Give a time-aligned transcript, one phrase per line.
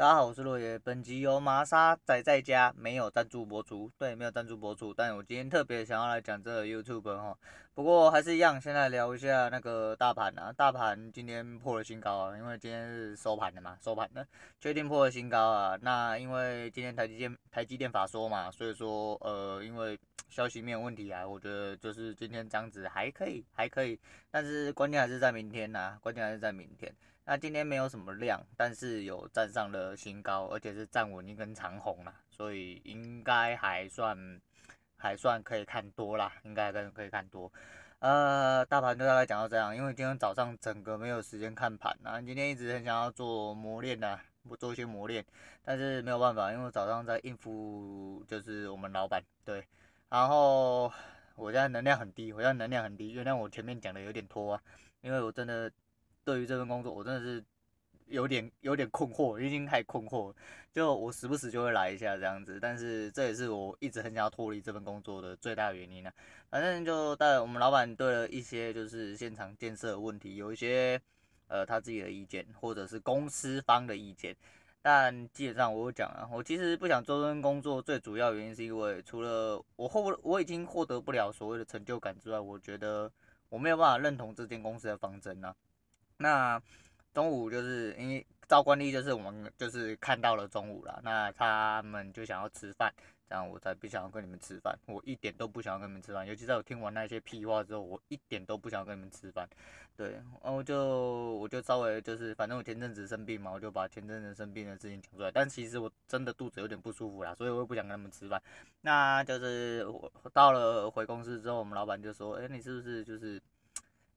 [0.00, 0.78] 大家好，我是洛爷。
[0.78, 4.94] 本集由麻沙仔在家没有赞助播出，对，没有赞助播出。
[4.94, 7.36] 但我今天特别想要来讲这个 YouTube 哈，
[7.74, 10.50] 不过还是一样，先来聊一下那个大盘啊。
[10.56, 14.26] 大盘今天破了新高啊，因为今天是收盘的嘛，收盘的
[14.58, 15.78] 确定破了新高啊。
[15.82, 19.98] 那因为今天台积电台积电法说嘛，所以说呃，因为
[20.30, 24.00] 消息面有问题啊，我觉得就是今天这样子还可以，还可以。
[24.30, 26.90] 但是关键还是在明天呐、啊，关键还是在明天。
[27.24, 34.40] 那今天没有什么量，但是有站上了新高，而且是站稳一根长红啦，所以应该还算
[34.96, 37.52] 还算可以看多啦，应该可可以看多。
[38.00, 45.24] 呃，大盘就大概讲到这样，因为今天早上整个没有时间看盘啊，今天一直很想要做磨练的，不做一些磨练，
[45.62, 49.64] 但是没有办法，因为早上在应付就是我们老板对，
[50.08, 50.90] 然后
[51.36, 54.62] 我现在能量很低，我现在能量很低，原谅我前面讲的有点拖啊，
[55.02, 55.70] 因为我真的。
[56.24, 57.42] 对于这份工作，我真的是
[58.06, 60.34] 有点有点困惑，已经太困惑。
[60.72, 66.10] 就我时不时就会来一下这样子，但是这也是我一直很想要脱离这份工作的最大原因呢、
[66.48, 71.00] 反正就带我们老板对了一些就是现场建设的问题，有一些
[71.48, 74.36] 呃他自己的意见，或者是公司方的意见。
[74.82, 83.10] 但基本上我有讲啊，我其实不想做这份工作，最主要原因是因为除了我获我已经获得不了所谓的成就感之外，我觉得
[83.48, 85.54] 我没有办法认同这间公司的方针啊。
[86.20, 86.60] 那
[87.14, 92.92] 中午就是因为照惯例，就是我们就是看到了中午了，那他们就想要吃饭，
[93.26, 99.48] 这样我才不想要跟你们吃饭，我一点都不想要跟你们吃饭，尤其在我听完那些屁话之后，我一点都不想要跟你们吃饭。
[99.96, 108.40] 对，然后就我就稍微就是，反正我前阵子生病嘛，我就把前阵子生病的事情讲出来，但其实我真的肚子有点不舒服啦，所以我也不想跟他们吃饭。
[108.80, 113.40] 那就是我到了回公司之后，我们老板就说，哎，你是不是就是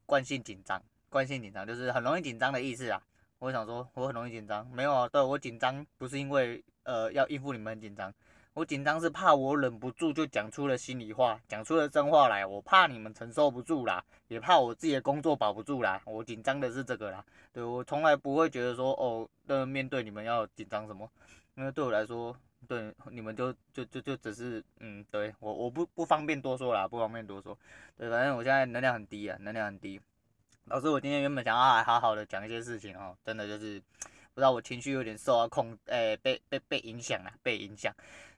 [0.05, 0.81] 惯性紧张？
[1.13, 2.99] 惯性紧张就是很容易紧张的意思啊！
[3.37, 5.07] 我想说，我很容易紧张，没有啊？
[5.07, 8.11] 对，我紧张不是因为呃要应付你们很紧张，
[8.53, 16.01] 我紧张是怕我忍不住就讲出了心里话，讲出了真话来，我怕你们承受不住啦，也怕我自己的工作保不住啦。
[16.05, 21.07] 我紧张的是这个啦，对，我从来不会觉得说哦，那面对你们要紧张什么，
[21.53, 22.35] 因为对我来说，
[22.67, 27.55] 对你们就就就就只是嗯，对我我不不方便多说啦，不方便多说，
[27.97, 29.99] 对，反正我现在能量很低啊，能量很低。
[30.67, 33.79] 老师，我今天原本想要好好的讲一些事情哦，真的就是
[34.33, 37.93] 不知道我情绪有点受到控，诶、被被被影响了，被影响。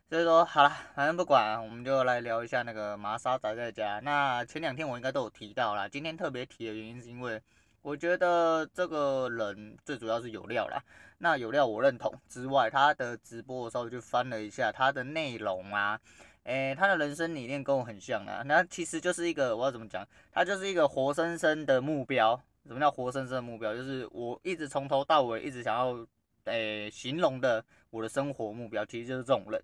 [0.10, 4.00] 所以说好了，反正不管，我们就来聊一下那个麻沙宅在家。
[4.00, 7.40] 那前两天我应该都有提到啦，今天特别提的原因是因为
[7.84, 10.82] 我觉得这个人最主要是有料啦。
[11.20, 16.00] 那有料我认同之外，他的直播的时候就翻了一下他的内容啊。
[16.46, 20.08] 诶、他的人生理念跟我很像啊，那其实就是一个，我要怎么讲？
[20.32, 22.40] 他就是一个活生生的目标。
[22.68, 23.76] 什么叫活生生的目标？
[23.76, 26.08] 就是我一直从头到尾一直想要，
[26.44, 29.60] 诶、形容的我的生活目标，其实就是这种人。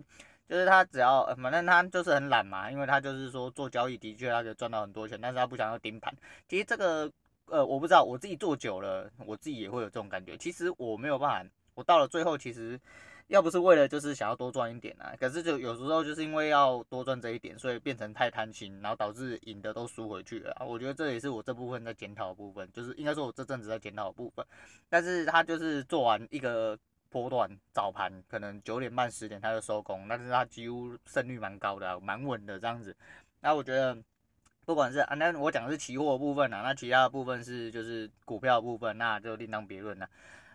[0.49, 6.11] 就是他只要，反正他就是很懒嘛，因为他就是说做交易的确他可以赚到很多钱，但是他不想要盯盘。
[6.47, 7.11] 其实这个，
[7.45, 10.35] 呃，我不知道，我自己做久了，我自己也会有这种感觉。
[10.35, 12.79] 其实我没有办法，我到了最后，其实。
[13.31, 20.65] 要不是为了就是想要多赚一点啊，可是就有时候就是因为要多赚这一点，所以变成太贪心，然后导致赢的都输回去了啊。
[20.65, 24.45] 我觉得这也是我这部分在检讨的部分，就是应该说我这阵子在检讨的部分。
[24.89, 26.77] 但是他就是做完一个
[27.09, 32.93] 波段早盘，可能九点半十点他就收工，但是他几乎胜率蛮高的，蛮稳的这样子。
[33.39, 33.97] 那我觉得
[34.65, 40.05] 不管是啊，那我讲的是期货部分啊，那其他的部分是就是股票部分，那就另当别论了。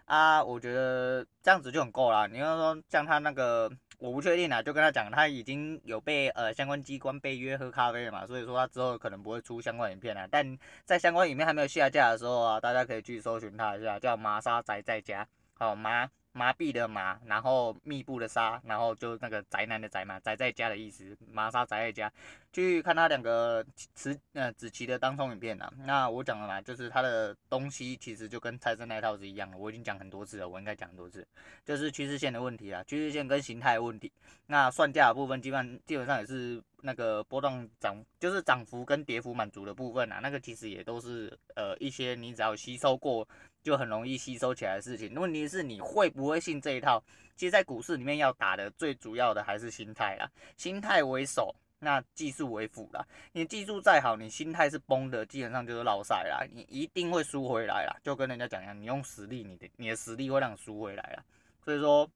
[0.06, 2.26] 啊，我觉得这样子就很够了。
[2.28, 10.26] 你要说像他那个，我不确定啊，就跟他讲，他已经有被呃相关机关被约喝咖啡了嘛，所以说他之后可能不会出相关影片了。
[10.30, 16.08] 但在相关影片还没有下架的时候啊，大家可以去搜寻他一下，叫麻沙宅在家，好吗？
[16.36, 22.12] 麻痹的麻，然后密布的沙，然后就那个宅男的宅嘛，宅在家的意思，麻沙宅在家。
[22.52, 23.64] 去看他两个
[23.94, 31.26] 持呃子琪的当冲影片啊，那我讲了嘛，就是他的东西其实就跟蔡生那套是一样的，我已经讲很多次了，我应该讲很多次，
[31.64, 34.10] 就是趋势线的问题啊，趋势线跟形态问题。
[34.46, 43.26] 那算价的部分基本基本上也是那个波动涨，就是涨幅跟跌幅满足的部分啊，那个其实也都是呃一些你只要吸收过。
[43.66, 45.12] 就很容易吸收起来的事情。
[45.16, 47.02] 问题是你会不会信这一套？
[47.34, 53.04] 其实，在股市里面要打的最主要的还是心态啦，心态为首，那技术为辅啦。
[53.32, 56.46] 你技术再好，你心态是崩的，基本上就是落赛啦。
[56.52, 57.96] 你一定会输回来啦。
[58.04, 61.24] 就跟人家讲一样，你用实力，你的你的实力会让你输回来啦。
[61.64, 62.08] 所以说，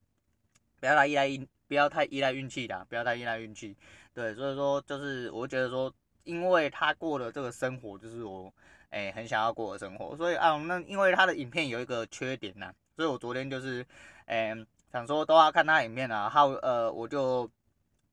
[0.78, 3.76] 不要太依赖运，不要太依赖运气啦，不要太依赖运气。
[4.14, 5.92] 对，所以说就是我觉得说，
[6.22, 8.54] 因为他过的这个生活，就是我。
[8.90, 13.86] 哎、很想要过的生活，所以啊，那因为他的影片有一个缺点呐、所以我昨天就是，
[14.26, 14.54] 哎、
[14.92, 17.48] 想说都要看他影片啊，好呃，我就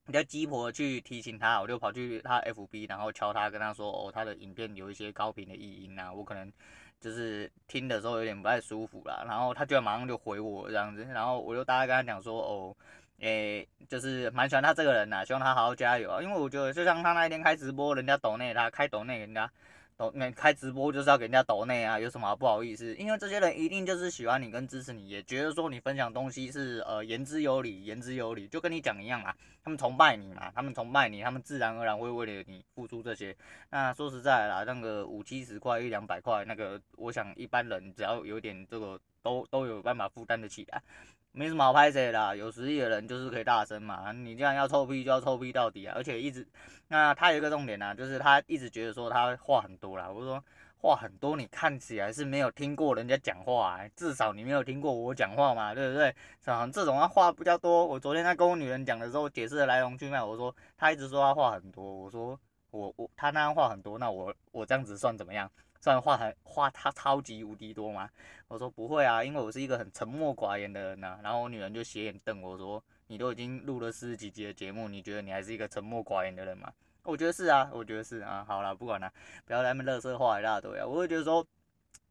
[0.06, 6.50] 比较鸡婆去提醒他，我就跑去他 FB，然后敲他，跟他说哦，他的影片有一些高频的异音啊，我可能
[7.00, 12.76] 就是听的时候有点不太舒服啦，然后他就马上就回我这样子，然后我就大概跟他讲说哦，
[13.18, 19.50] 诶、就是蛮喜欢他这个人呐，希望他好好加油啊，因为我觉得就像他那一天开直播，人家抖内他开抖内人家。
[19.98, 22.94] 抖那开直播就是要给人家抖内啊，有什么不好意思？
[22.94, 29.34] 因为这些人一定就是喜欢你跟支持你，也觉得说你分享东西是呃言之有理，言之有理，就跟你讲一样嘛。
[29.64, 33.36] 他们崇拜你嘛，他们崇拜你，他们自然而然会为了你付出这些。
[33.70, 40.80] 那说实在啦，那个五七十块一两百块，那个我想一般人只要有点这个都都有办法负担得起来。
[41.32, 44.10] 没什么好拍谁啦，有实力的人就是可以大声嘛。
[44.12, 45.94] 你既然要臭屁就要臭屁到底啊！
[45.96, 46.46] 而且一直，
[46.88, 50.10] 那他有一个重点啊，就是他一直觉得说他话很多啦。
[50.10, 50.42] 我说
[50.80, 56.12] 话很多，你看起来是没有听过人家讲话，欸，至少你没有听过我讲话嘛，对不对？
[56.40, 57.86] 像这种话比较多。
[57.86, 62.38] 我昨天在跟我女人讲的时候，解释的来龙去脉，我说他一直说他话很多，我说
[62.70, 65.48] 我我他那样话很多，那我我这样子算怎么样？
[65.80, 68.08] 算话很话他超级无敌多嘛？
[68.48, 76.72] 我说不会啊，因为我是一个很沉默寡言的人呐、然后我女人就斜眼瞪我说：“你都已经录了四十几集的节目，你觉得你还是一个沉默寡言的人吗？”
[77.04, 78.44] 我觉得是啊，我觉得是啊。
[78.46, 79.12] 好了，不管了，
[79.44, 80.86] 不要在那边垃圾话一大堆啊。
[80.86, 81.46] 我会觉得说。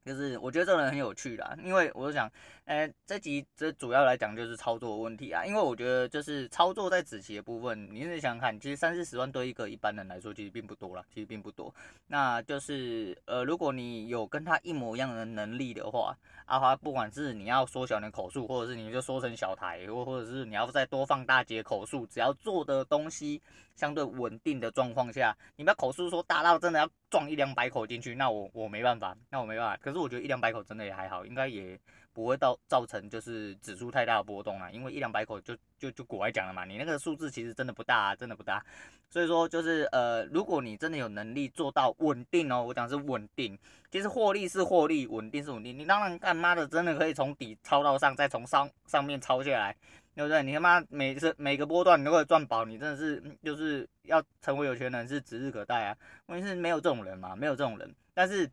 [0.06, 2.32] 就是我觉得这个人很有趣啦，因为我就想，
[2.68, 11.74] 呃，这集这主要来讲就是操作问题啊，因为我觉得就是操作在子期的部分，你是想想看，其实三四十万对一个一般人来说其实并不多啦，其实并不多。
[12.08, 16.14] 那就是呃，如果你有跟他一模一样的能力的话，
[16.48, 23.42] 阿华不管是你要缩小你的口数，或者是你就缩成小台，或或者是你要再多放大几个口数，只要做的东西
[23.78, 29.78] 相对稳定的状况下，你把口数说大到真的要撞一两百口进去，那我我没办法，那我没办法。
[29.78, 31.80] 可是我觉得一两百口真的也还好，应该也
[32.18, 38.66] 不会到造成就是指数太大的波动啊，因为一两百口就就就国外讲了嘛，你那个数字其实真的不大啊，真的不大。
[39.08, 43.56] 所以说就是呃，如果你真的有能力做到稳定哦，我讲是稳定，
[43.92, 45.78] 其实获利是获利，稳定是稳定。
[45.78, 49.76] 你当然干妈的真的可以从底抄到上，再从上上面抄下来。
[50.16, 50.42] 对不对？
[50.42, 55.96] 你他妈每次每个波段你都会赚饱，你真的是就是要成为有钱人是指日可待啊！
[56.26, 57.96] 问题是没有这种人嘛，没有这种人。
[58.16, 58.50] 但是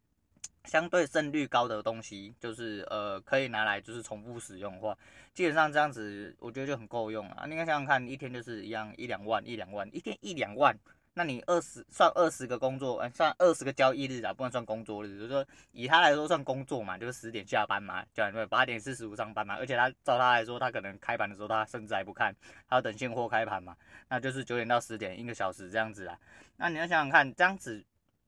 [0.64, 4.96] 相对胜率高的东西，就是呃可以拿来就是重复使用的话，
[5.32, 7.46] 基本上这样子我觉得就很够用啊！
[7.46, 10.76] 你看想想看，一天就是一样一两万一两万，一天一两万。
[11.16, 22.34] 那你二十算二十个工作，嗯，算二十个交易日啊，不能算工作日，就是说以他来说算工作嘛，就是十点下班嘛，叫你们八点四十五上班嘛，而且他照他来说，他可能开盘的时候他甚至还不看，
[22.68, 23.76] 他要等现货开盘嘛，
[24.08, 26.18] 那就是九点到十点一个小时这样子啊。
[26.56, 27.80] 那你要想想看，这样子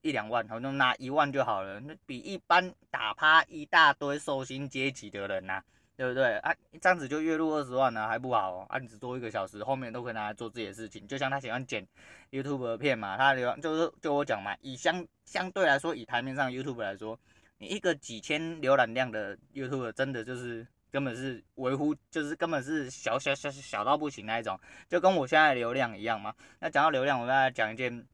[0.07, 5.65] 一两万，好像拿一万就好了，那比一般打趴一大堆受薪阶级的人呐、啊。
[5.99, 6.55] 对不对啊？
[6.79, 8.67] 这样子就月入二十万呢，还不好。
[8.69, 11.09] 啊，你只多一个小时，后面都可以拿来做自己的事情。
[11.09, 11.83] 就像他喜欢剪
[12.31, 17.19] YouTube 的片嘛，他流就是就我讲嘛，以相相对来说，以台面上 YouTube 来说，
[17.57, 24.61] 你一个几千浏览量的 YouTube 真的就是根本是维护，就是根本是小小小小到不行那一种，
[24.91, 26.35] 就跟我现在流量一样嘛。
[26.59, 28.07] 那讲到流量，我跟大家讲一件。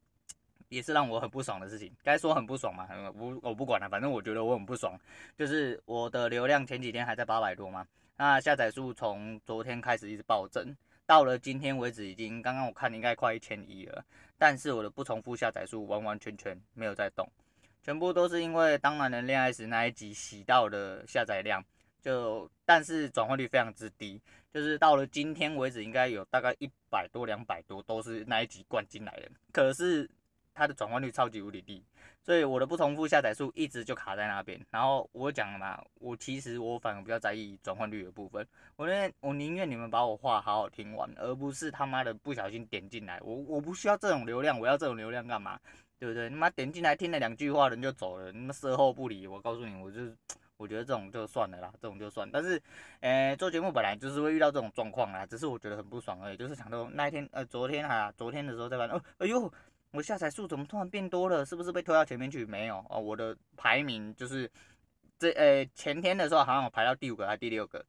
[0.73, 4.99] 也是让我很不爽的事情，该说很不爽嘛，我我不管了，反正我觉得我很不爽，
[5.37, 7.85] 就是我的流量前几天还在八百多嘛，
[8.17, 10.75] 那下载数从昨天开始一直暴增，
[11.05, 14.03] 到了今天为止已经刚刚我看应该快一千一了，
[14.37, 17.27] 但是我的不重复下载数完完全全没有在动，
[17.83, 21.63] 全部都是因为当男人恋爱时那一集洗到的下载量，
[22.01, 24.19] 就但是转换率非常之低，
[24.51, 30.09] 就是到了今天为止应该有大概一百多两百多都是那一集灌进来的，可是。
[30.53, 31.83] 它的转换率超级无敌低，
[32.21, 34.59] 所以我的不重复下载数一直就卡在那边。
[34.69, 38.47] 然后我讲了嘛，我其实我反而比较在意转换率的部分。
[38.75, 43.19] 我宁愿我宁愿你们把我话好好听完，而不是他妈的不小心点进来。
[43.21, 45.59] 我我不需要这种流量，我要这种流量干嘛？
[45.99, 46.29] 对不对？
[46.29, 49.25] 你妈点进来听了两句话，人就走了，你们事后不理。
[49.25, 50.01] 我告诉你，我就
[50.57, 52.29] 我觉得这种就算了啦，这种就算。
[52.29, 52.61] 但是，
[52.99, 56.37] 呃，做节目本来就是会遇到这种状况啦，只是我觉得很不爽而已。
[56.37, 59.51] 就是想到那一天，呃，昨天啊，昨天的时候在玩，哦，哎呦。
[59.93, 61.45] 我下载数怎么突然变多了？
[61.45, 62.43] 是不是被推到前面去？
[62.47, 64.49] 没有哦，我的排名就是
[65.19, 67.85] 这呃、前天的时候好像我排到第五个还是第六个，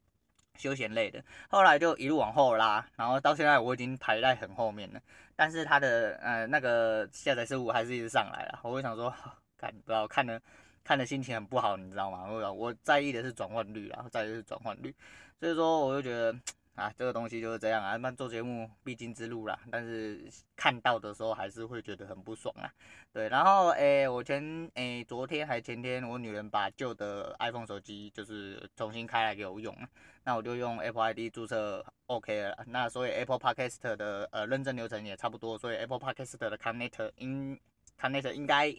[0.58, 5.00] 休闲类的，后来就一路往后拉，然后到现在我已经排在很后面了。
[5.34, 9.10] 但是它的呃那个下载数还是一直上来了，我会想说，
[9.56, 10.38] 看不知道看的
[10.84, 12.26] 看的心情很不好，你知道吗？
[12.30, 14.94] 我我在意的是转换率，然后在意的是转换率，
[15.40, 16.38] 所以说我就觉得。
[16.74, 19.58] 啊，这个东西就是这样啊，那做节目必经之路啦。
[19.70, 22.70] 但是看到的时候还是会觉得很不爽啊。
[23.12, 29.76] 对，然后诶、我前诶、昨天还前天，我女人把旧的 iPhone 手机就是重新开来给我用，
[30.24, 32.58] 那我就用 Apple ID 注册 OK 了。
[32.66, 37.58] 那所以 Apple Podcast 的呃认证流程也差不多，所以 Apple Podcast 的 Connect 应
[38.00, 38.74] Connect 应该。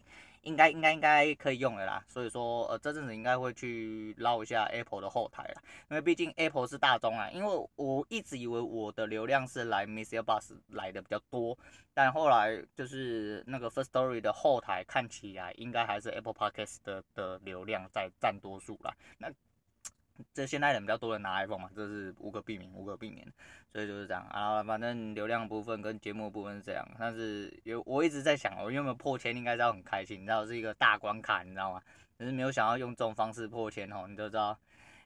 [0.46, 10.24] 应该应该应该可以用了啦，所以说呃这阵子应该会去捞一下 Apple 的后台啦，因为毕竟 Apple 是大宗啊，因为我一直以为我的流量是来 Mr.
[10.24, 11.58] Bus 来的比较多，
[11.94, 19.30] 但后来就是那个 First Story 的后台看起来应该还是 Apple Podcast 的的流量在占多数啦，那。
[20.34, 23.25] 这现在人比较多人拿 iPhone 嘛，这是无可避免，无可避免，
[23.72, 24.63] 所以就是这样啊。
[24.63, 31.81] 反正流量部分跟节目部分是这样，但是有我一直在想，我有没有破千，应该是要很开心，你知道是一个大关卡，你知道吗？
[32.17, 34.57] 只是没有想要用这种方式破千哦，你就知道，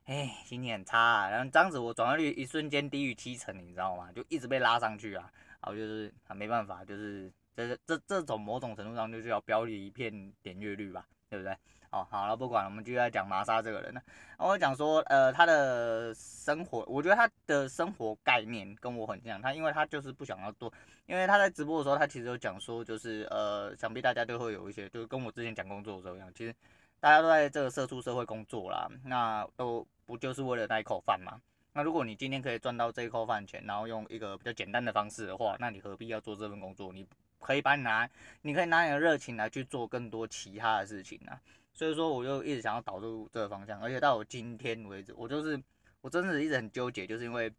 [0.05, 1.29] 哎，心情很差啊。
[1.29, 4.11] 然后这样子我转化率一瞬间低于七成，你知道吗？
[4.13, 11.57] 就一直被拉上去啊，然后就是啊没办法，就是这这这种某种程度上就是要标里一片点阅率吧，对不对？
[11.91, 13.99] 哦，好了，不管了，我们继续来讲玛莎这个人呢。
[14.37, 19.41] 我讲说，呃，他的生活，我觉得他的生活概念跟我很像。
[19.41, 20.71] 他因为他就是不想要做，
[21.07, 26.53] 因为他在直播的时候，他其实有讲说，就是呃，想必大家都会有一些，就是跟我之前讲工作的时候一样，其实
[26.99, 31.41] 大家都在这个社畜社会工作啦，那都不就是为了那一口饭吗？
[31.73, 36.93] 那如果你今天可以赚到这一口饭钱，然后用一个比较简单的方式的话，那你何必要做这份工作？
[36.93, 37.03] 你
[37.39, 38.07] 可以把你拿，
[38.43, 41.39] 你可以拿你的热情来去做更多其他的事情啊。
[41.73, 45.61] 所以说，我就一直想要导入这个方向，而且到我今天为止，我就是
[46.01, 47.51] 我真的一直很纠结，就是因为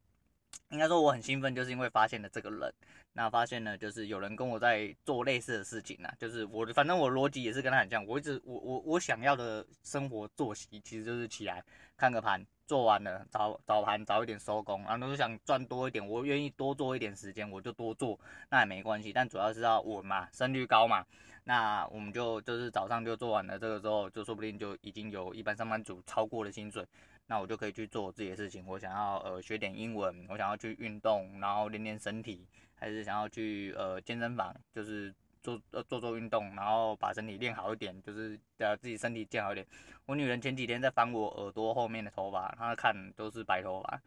[0.70, 2.74] 应该说我很兴奋，就是因为发现了这个人，
[3.14, 11.64] 那发现呢，就是有人跟我在做类似的事情啊，就是我反正我逻辑也是跟他很像，我一直我我我想要的生活作息其实就是起来
[11.96, 18.16] 看个盘，做完了早早盘早一点收工，然后就想赚多一点，我愿意多做一点时间，我就多做，
[18.48, 21.04] 那也没关系，但主要是要稳嘛，胜率高嘛。
[21.42, 26.86] 那我们就就是早上就做完了这个之后，就说不定就已经有一般上班族超过了薪水，
[27.26, 28.64] 那我就可以去做自己的事情。
[28.64, 32.46] 我想要呃学点英文，我想要去运动，然后练练身体，
[32.76, 35.12] 还是想要去呃健身房，就是
[35.42, 39.66] 做呃做做运动，然后把身体练好一点，就是呃自己身体健好一点。
[40.06, 44.00] 我女人前几天在翻我耳朵后面的头发，她看都是白头发。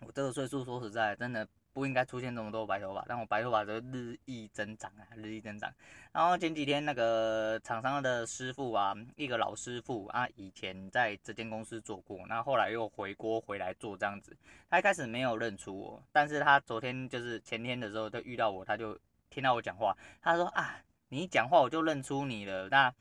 [0.00, 1.46] 我这个岁数说实在真的。
[1.74, 5.72] 不应该出现这么多白头发，但我白头发就日益增长啊，日益增长。
[6.12, 14.36] 然后前几天那个厂商的师傅啊，一个老师傅啊，以前在这间公司做过，那后来又回锅回来做这样子。
[14.68, 18.94] 他一开始没有认出我，但是他昨天就是前天的时候就遇到我，他就
[19.32, 20.76] 听到我讲话，他说啊，
[21.08, 22.92] 你一讲话我就认出你了，那。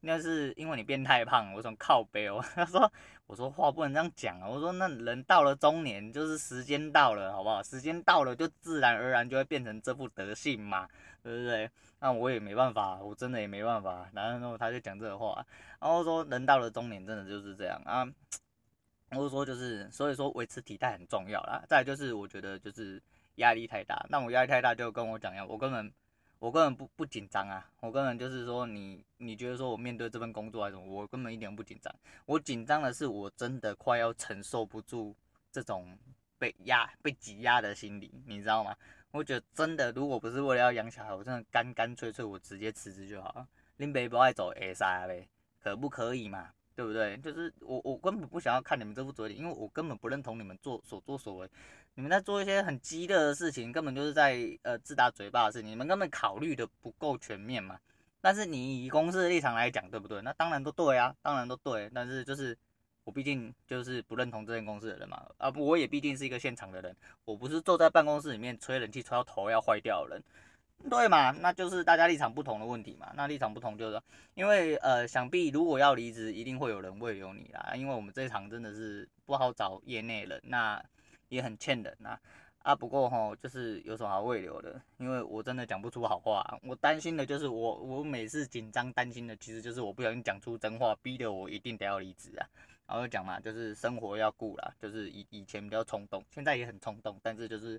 [0.00, 2.40] 那是因为你变太胖，我说靠背哦。
[2.54, 2.88] 他说，
[3.26, 4.46] 我说话不能这样讲啊。
[4.46, 7.60] 我说那人到了中年，就是时间到了，好不好？
[7.64, 10.88] 时间到了就自然而然就会变成这副德性嘛，
[11.20, 11.68] 对不对？
[11.98, 14.08] 那我也没办法，我真的也没办法。
[14.12, 15.44] 然后他就讲这个话，
[15.80, 18.06] 然后说人到了中年真的就是这样啊。
[19.10, 21.60] 我说就是，所以说维持体态很重要啦。
[21.68, 23.02] 再就是我觉得就是
[23.38, 25.92] 压力太大，那我压力太大就跟我讲一样，我根本。
[26.40, 31.92] 我根本不不紧张啊，我根本就是说你你觉得说我面对这份工作还是什么，我根本一点不紧张。
[32.26, 35.12] 我紧张的是我真的快要承受不住
[35.50, 35.98] 这种
[36.38, 38.72] 被压被挤压的心理，你知道吗？
[39.10, 43.48] 我觉得真的，如果不是为了要养小孩，我真的干干脆脆我直接辞职就好了。
[43.78, 45.28] 林北不爱走 S I 呗，
[45.58, 46.50] 可不可以嘛？
[46.78, 47.16] 对不对？
[47.16, 51.50] 就是我我根本不想要看你们这副嘴脸，因为我根本不认同你们做所作所为。
[51.96, 57.76] 你们在做一些很鸡肋的事情，根本就是在呃自打嘴巴的事情，你们根本考虑的不够全面嘛。
[58.20, 60.22] 但是你以公司的立场来讲，对不对？
[60.22, 61.90] 那当然都对啊，当然都对。
[61.92, 62.56] 但是就是
[63.02, 70.22] 我毕竟就是不认同这间公司的人嘛，啊，我也毕竟是一个现场的人，我不是坐在办公室里面吹冷气吹到头要坏掉的人。
[70.88, 73.12] 对嘛，那就是大家立场不同的问题嘛。
[73.14, 74.02] 那立场不同就是说，
[74.34, 77.74] 因为呃，想必如果要离职，一定会有人慰留你啦。
[77.74, 80.82] 因为我们这一场真的是不好找业内人，那
[81.28, 82.18] 也很欠人呐。
[82.62, 84.80] 啊，不过吼，就是有什么好慰留的？
[84.98, 86.44] 因为我真的讲不出好话。
[86.62, 92.46] 我担心的就是我，我每次紧张担心的，其实就是我不小心讲出真话，逼得我一定得要离职啊。
[92.86, 97.78] 然后讲嘛，就是生活要顾啦，就是以以前比较冲动，现在也很冲动，但是就是。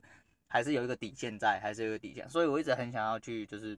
[0.50, 3.78] 还是有一个底线在，还是有个底线，所以我一直很想要去，就是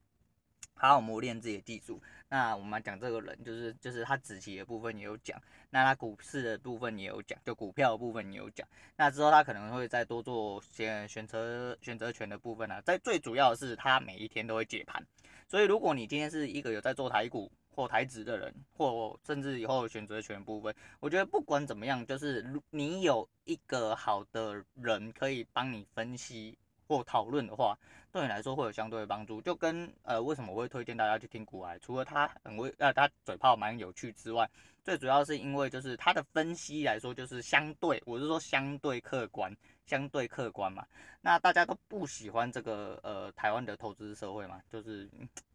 [0.73, 2.01] 好好磨练自己的技术。
[2.29, 8.65] 那我们讲这个人，就是就是他子期的部分也有讲，那他股市的部分也有讲，就股票的部分也有讲。
[8.95, 12.79] 那之后他可能会再多做选选择选择权的部分啊。
[12.81, 15.05] 在最主要的是他每一天都会解盘，
[15.47, 27.77] 所以如果你今天是一个有在做台股或台职的人，或甚至以后选择权部分，我觉得不管怎么样，就是你有一个好的人可以帮你分析或讨论的话，
[28.11, 29.41] 对你来说会有相对的帮助。
[29.41, 31.79] 就跟呃，为什么我会推荐大家去听股癌？
[31.79, 34.49] 除了他很会，呃，他嘴炮蛮有趣之外，
[34.83, 40.85] 最主要是因为就是他的分析来说，就是相对，我是说相对客观，相对客观嘛。
[41.21, 45.09] 那大家都不喜欢这个呃台湾的投资社会嘛，就是。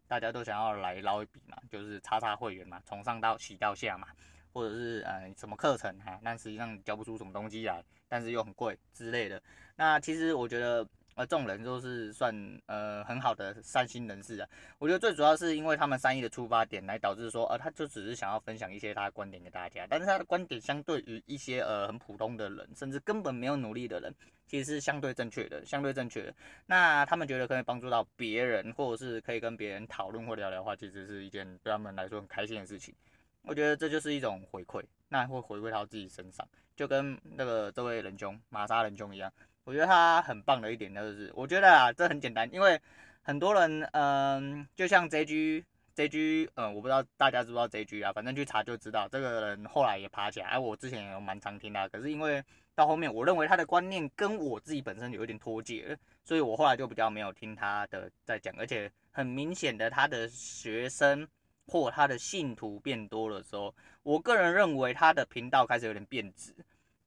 [0.07, 4.07] 大家都想要来捞一笔嘛，就是叉叉会员嘛，从上到起到下嘛，
[4.53, 9.41] 或者是呃什么课程哈，但实际上交不出什么东西来，但是又很贵之类的。
[9.75, 10.87] 那其实我觉得。
[11.17, 12.33] 而这种人都是算
[12.67, 14.47] 呃很好的善心人士啊。
[14.77, 19.85] 我觉得最主要是因为他们善意的出发点来导致说，呃，他就只是想要分享一些他的观点给大家。
[19.89, 24.13] 但是他的观点相对于一些呃很普通的人，甚至根本没有努力的人，
[24.45, 26.33] 其实是相对正确的，相对正确的。
[26.67, 32.93] 那他们觉得可以帮助到别人，或者是可以跟别人讨论或聊聊的话，其实是一件对他们来说很开心的事情。
[33.41, 39.31] 我觉得这就是一种回馈，那会回馈到自己身上，就跟那个这位仁兄玛莎仁兄一样。
[39.67, 42.79] 我觉得他很棒的一点就是，我觉得啊，这很简单，因为
[43.21, 52.41] 很多人，嗯，就像 JG，JG，嗯，我不知道大家知不知道 JG 啊，反正去查就知道，这个人后来也爬起来，哎，我之前也有蛮常听他，可是因为
[52.75, 61.27] 到后面，我认为他的观念跟我自己本身有一点脱节，所以我后来就比较没有听他的在讲，而且很明显的，他的学生
[61.65, 66.55] 或他的信徒变多了之后，我个人认为他的频道开始有点变质。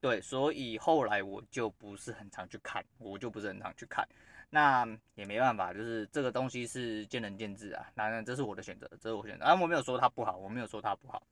[0.01, 4.09] 对，所以后来我就不是很常去看，我就不是很常去看，
[4.49, 11.23] 那也没办法，就是这个东西是见仁见智啊，当然这是我的选择，这是我选择，啊，我没有说它不好，我没有说它不好，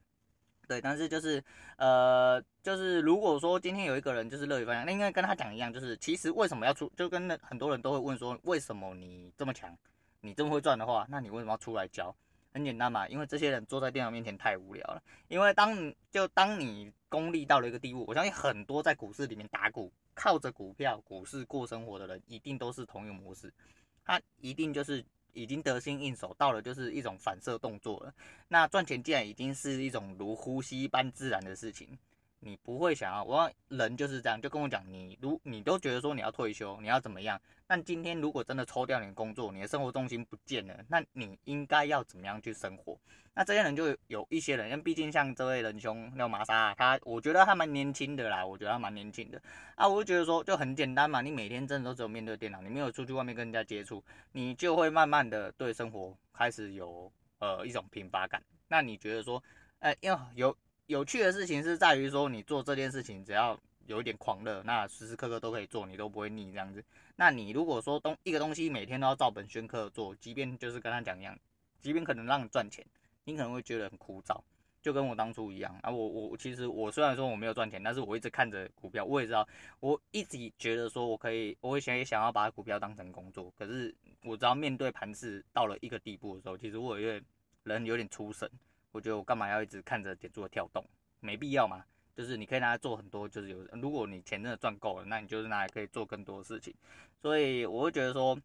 [0.67, 1.43] 对，但是就是
[1.79, 9.75] 呃，就是如果说今天有一个人就是乐于分享，那应该跟他讲一样，就是其实为什么要出，就跟那很多人都会问说，为什么你这么强，
[10.21, 12.15] 你这么会赚的话，那你为什么要出来教？
[12.59, 15.00] 很简单嘛，因为这些人坐在电脑面前太无聊了。
[15.29, 23.55] 因为当就当你功利到了一个地步，我相信很多在股市里面打股、靠着股票、股市过生活的人，一定都是同一个模式。
[24.05, 28.12] 他一定就是已经得心应手，到了就是一种反射动作了。
[28.49, 31.97] 那赚钱既然已经是一种如呼吸般自然的事情。
[32.40, 37.40] 你不会想要，我人就是这样，就跟我讲，你如你都觉得说你要退休，你要怎么样？
[37.66, 42.98] 但今天如果真的抽掉你的工作，你的生活重心不见了，那你应该要怎么样去生活？
[43.35, 49.40] 那这些人就有一些人，因为毕竟像这位仁兄那个玛莎，他我觉得他蛮年轻的啦，我觉得他蛮年轻的
[49.74, 58.42] 啊，我就觉得说就很简单嘛，你每天真的都只有面对电脑，你没有出去外面跟人家接触，你就会慢慢的对生活开始有呃一种贫乏感。
[58.68, 59.42] 那你觉得说，
[59.81, 60.57] 呃，因为有。
[60.88, 66.83] 有趣的事情是在于说，你做这件事情只要有一点狂热，那时时刻刻都可以做，你都不会腻这样子。
[67.14, 71.38] 那你如果说东一个东西每天都要照本宣科做，即便就是跟他讲一样，
[71.79, 72.83] 即便可能让你赚钱，
[73.24, 74.40] 你可能会觉得很枯燥，
[74.81, 75.90] 就跟我当初一样啊。
[75.90, 79.46] 我我其实我虽然说我没有赚钱，但是我一直看着股票，我也知道，
[79.81, 87.22] 我一直觉得说我可以，我以前也想要把股票当成工作，可是我知道面对盘势到了一个地步的时候，其实我有点
[87.64, 88.51] 人有点出神。
[88.92, 90.85] 我觉得我干嘛要一直看着点数的跳动，
[91.20, 91.85] 没必要嘛。
[92.16, 96.74] 就是你可以拿来做很多，就是有，如果你钱真的赚够了，那你就是拿来可以做更多的事情。
[97.22, 98.37] 所以我会觉得说，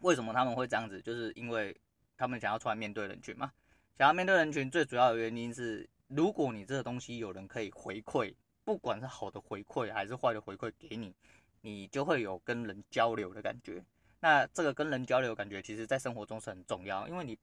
[0.00, 1.76] 为什么他们会这样子，就是因为
[2.16, 3.52] 他们想要出来面对人群嘛。
[3.96, 8.34] 想要面对人群，最主要的原因是，如果你这个东西有人可以回馈，
[8.64, 11.14] 不管是好的回馈还是坏的回馈给你，
[11.60, 13.84] 你就会有跟人交流的感觉。
[14.18, 17.38] 那这个跟人交流的感觉，其实在生活中是很重要，因为你。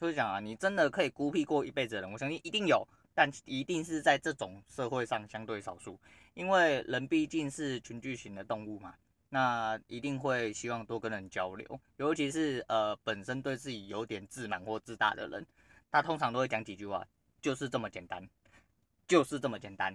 [0.00, 6.00] 就是讲啊，你真的可以孤僻过一辈子的人，我相信一定有，但一定是在这种社会上相对少数，
[6.32, 8.94] 因为人毕竟是群居型的动物嘛，
[9.28, 15.46] 那一定会希望多跟人交流，尤其是呃本身对自己有点自满或自大的人，
[15.90, 17.06] 他通常都会讲几句话，
[17.42, 18.26] 就是这么简单，
[19.06, 19.94] 就是这么简单，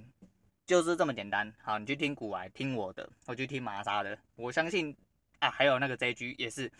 [0.67, 1.51] 就是这么简单。
[1.63, 4.95] 好，你去听古癌，听我的，我去听玛莎的，我相信
[5.39, 6.71] 啊，还有那个 JG 也是。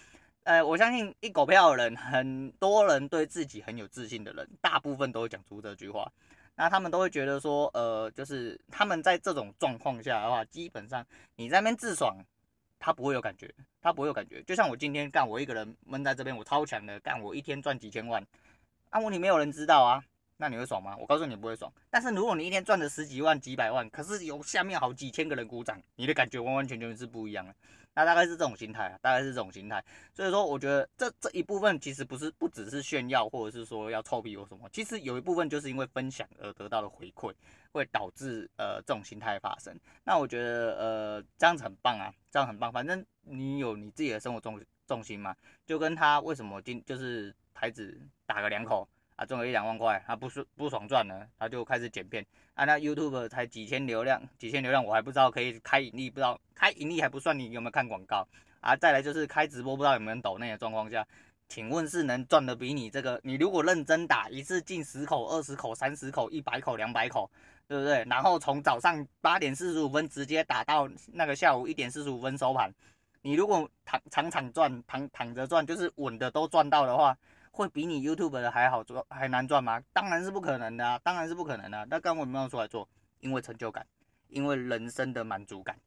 [0.46, 6.08] 呃，我相信一狗票的人，很多人对自己很有自信的人，大部分都会讲出这句话。
[6.56, 11.04] 那他们都会觉得说，呃，就是他们在这种状况下的话，基本上
[11.36, 12.16] 你在那边自爽，
[12.78, 14.40] 他不会有感觉，他不会有感觉。
[14.44, 18.24] 就像我今天干，我一个人闷在这边，我超强的干，我一天赚几千万，
[18.92, 20.00] 啊，问题没有人知道啊，
[20.38, 20.96] 那你会爽吗？
[21.00, 21.74] 我告诉你，不会爽。
[21.90, 27.56] 但是如果你一天赚了十几万、几百万，可是有下面好几千个人鼓掌，你的感觉完完全全是不一样的。
[27.96, 37.34] 那大概是这种心态啊，大概是这种心态，所以说我觉得这这一部分其实不是不只是炫耀，或者是说要臭屁或什么，其实有一部分就是因为分享而得到的回馈，
[37.72, 39.74] 会导致呃这种心态发生。
[40.04, 45.34] 那我觉得呃这样子很棒啊，这样很棒，反正你有你自己的生活重重心嘛，
[45.66, 52.26] 就跟他为什么今就是台子打个两口啊，赚个一两万块，他不爽不爽赚了，他就开始剪片。
[52.54, 58.28] 啊，那 YouTube 才几千流量，几千流量我还不知道可以开盈利，不知道开盈利还不算你有没有看广告
[58.62, 58.76] 啊。
[58.76, 61.06] 再来就是开直播，不知道有没有抖那的状况下，
[61.48, 63.20] 请问是能赚的比你这个？
[63.24, 67.30] 你如果认真打一次进十口、二十口、三十口、一百口、两百口，
[67.68, 68.06] 对不对？
[68.10, 72.74] 然后从早上八点四十五分直接打到那个下午一点四十五分收盘，
[73.22, 77.18] 你如果躺场场赚，躺躺着赚，就是稳的都赚到的话，
[77.56, 79.82] 会比你 YouTube 的还好赚，还难赚吗？
[79.94, 81.86] 当然是不可能的啊，当然是不可能的啊。
[81.90, 82.86] 那刚我们要出来做，
[83.22, 83.88] 因为成就感，
[84.28, 85.80] 因为人生的满足感。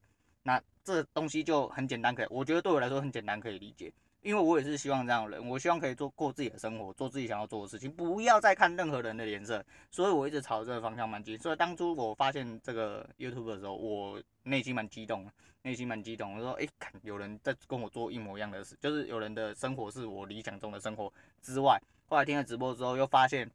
[0.43, 3.93] 那这东西就很简单，可以，我觉得对我来说很简单，可以理解。
[4.29, 9.65] 因为我也是希望这样的人，我希望可以做过自己的生活，做自己想要做的事情，不要再看任何人的脸色。
[9.91, 11.39] 所以我一直朝这个方向蛮近。
[11.39, 15.27] 所以当初我发现这个 YouTube 的时候，我内心蛮激动，
[15.63, 16.37] 内心蛮激动。
[16.37, 21.11] 我说，哎，看有人在跟我做一模一样的事，就是有人的生活是我理想中的生活
[21.41, 21.81] 之外。
[22.07, 23.51] 后来听了直播之后，又发现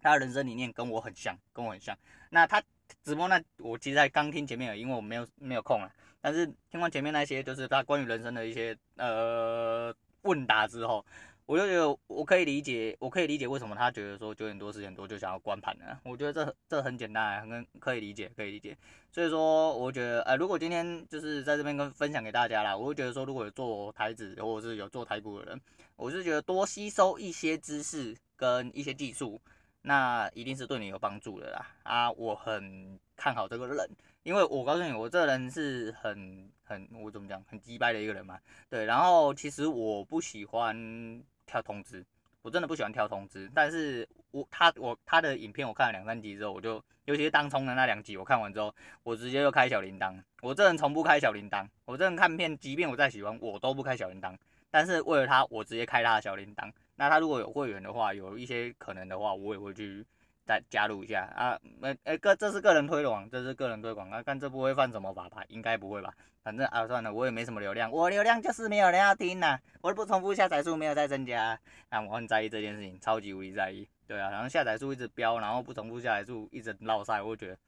[0.00, 1.94] 他的人生理念跟我很像，跟我很像。
[2.30, 2.62] 那他
[3.04, 5.92] 直播那，我其实才刚听前面，因为我没有没有空啊。
[6.22, 9.94] 但是听完前面那些，就是他关于人生的一些呃
[10.26, 11.04] 问答之后，
[11.46, 16.00] 我就觉得我可以理解，我可以理解为什么他觉得说九点多十点多就想要关盘了。
[16.04, 18.76] 我觉得这这很简单，很可以理解，可以理解。
[19.12, 25.60] 所以说，我觉得呃，如果今天就是在这边跟分享给大家啦，我会觉得说，如果有做台指或者是有做台股的人，
[25.94, 29.40] 我是觉得多吸收一些知识跟一些技术，
[29.82, 31.66] 那一定是对你有帮助的啦。
[31.84, 33.88] 啊，我很看好这个人。
[34.24, 38.38] 因为我告诉你，我这个人是很很我怎么讲，很鸡掰的一个人嘛。
[38.68, 42.04] 对，然后其实我不喜欢跳通知，
[42.42, 43.48] 我真的不喜欢跳通知。
[43.54, 48.74] 但是我他我他的影片我看了两三集之后，我就尤其是当冲的那两集，我看完之后，
[49.04, 50.20] 我直接就开小铃铛。
[50.42, 54.36] 我这人从不开小铃铛，我这人看片，即便我再喜欢，我都不开小铃铛。
[54.70, 56.70] 但是为了他，我直接开他的小铃铛。
[56.96, 60.04] 那他如果有会员的话，有一些可能的话，我也会去。
[60.46, 65.42] 再加入一下啊，没、欸、哎，个这是个人推广，这是个人推广啊，看这不会犯什么法吧？
[65.48, 66.14] 应该不会吧？
[66.44, 77.58] 反正啊，算了，我也没什么流量，我流量就是没有人要听呐、啊，我不重复下载数没有再增加，啊，我很在意这件事情，超级无敌在意，对啊，然后下载数一直飙，然后不重复下载数一直落赛，我觉得，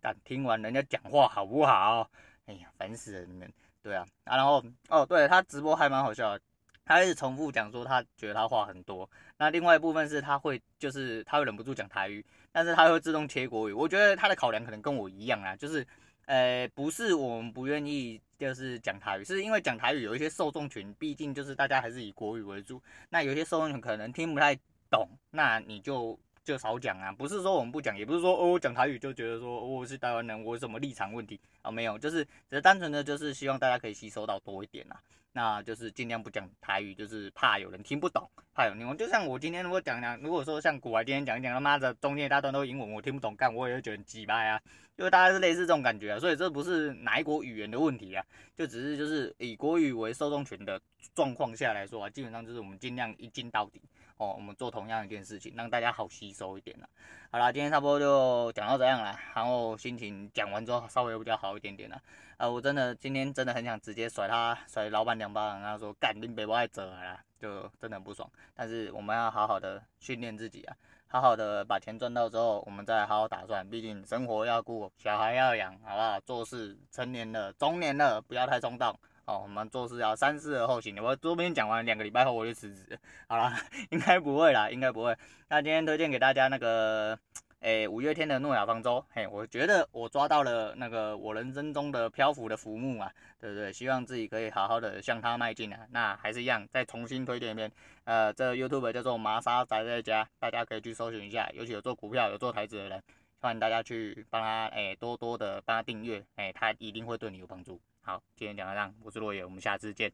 [0.00, 2.10] 但听完人家讲话好不好？
[2.46, 3.48] 哎呀，烦死了你们，
[3.80, 6.40] 对啊，啊，然后哦，对他直播还蛮好笑的。
[6.84, 9.08] 他一直重复讲说，他觉得他话很多。
[9.38, 13.72] 那另外一部分是他会，就是他会忍不住讲台语，但是他会自动切国语。
[13.72, 15.86] 我觉得他的考量可能跟我一样啊，就是，
[16.26, 22.82] 呃，不是我们不愿意就是讲台语，是因为讲台语有一些受众群，毕竟就是大家还是以国语为主。
[23.08, 24.54] 那有些受众群可能听不太
[24.90, 27.10] 懂，那你就就少讲啊。
[27.10, 31.70] 不是说我们不讲，也不是说哦讲台语就觉得说、哦、我是台湾人，我有什么立场问题啊、哦？
[31.72, 35.00] 没有，就是只是单纯的就是希望大家可以吸收到多一点啊。
[35.36, 38.96] 那就是尽量不讲台语，就是怕有人听不懂，怕有人听不懂。
[38.96, 44.60] 就像我今天如果讲讲，如果说像古玩今天讲一讲，他妈的中间一大段都英文，我听不懂，干我也会觉得很鸡掰啊。
[44.96, 48.24] 因为大家是类似这种感觉啊，所以这不是哪一国语言的问题啊，
[48.56, 50.80] 就只是就是以国语为受众群的
[51.16, 53.82] 状况下来说啊，基本上就是我们尽量一镜到底
[54.16, 56.88] 哦，我们做同样一件事情，让大家好吸收一点了。
[57.32, 62.00] 好啦，今天差不多就讲到这样了，然后心情讲完之后稍微比较好一点点了。
[62.36, 68.30] 啊，我真的今天真的很想直接甩他甩老板两巴掌，然后说干你别不爱走了，就真的很不爽。
[68.54, 70.76] 但是我们要好好的训练自己啊。
[71.08, 73.68] 好好的把钱赚到之后，我们再好好打算。
[73.68, 76.20] 毕竟生活要顾，小孩要养，好不好？
[76.20, 79.40] 做事成年了，中年了，不要太冲动哦。
[79.42, 81.02] 我们做事要三思而后行。
[81.02, 82.98] 我这边讲完，两个礼拜后我就辞职。
[83.28, 83.52] 好了，
[83.90, 85.16] 应该不会啦，应该不会。
[85.48, 87.18] 那今天推荐给大家那个。
[87.60, 93.10] 诶，五月天的《诺亚方舟》，嘿，我觉得我抓到了那个我人生中的漂浮的浮木啊，
[93.40, 93.72] 对不对？
[93.72, 95.78] 希望自己可以好好的向它迈进啊。
[95.90, 97.72] 那还是一样，再重新推荐一遍，
[98.04, 103.02] 呃，这、YouTube 叫做麻沙宅在家，大家可以去搜寻一下，尤其有做股票、有做台子的人，
[103.40, 107.80] 欢迎大家去帮他，诶，多多的帮他订阅，诶，他一定会对你有帮助。
[108.06, 110.12] 好，今天讲到这，我是落叶，我们下次见。